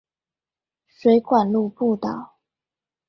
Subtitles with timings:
[0.87, 2.39] 水管路步道